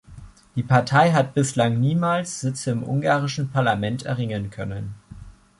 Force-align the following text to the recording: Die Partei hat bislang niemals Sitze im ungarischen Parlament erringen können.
Die 0.55 0.63
Partei 0.63 1.11
hat 1.11 1.35
bislang 1.35 1.79
niemals 1.79 2.39
Sitze 2.39 2.71
im 2.71 2.81
ungarischen 2.81 3.51
Parlament 3.51 4.01
erringen 4.03 4.49
können. 4.49 4.95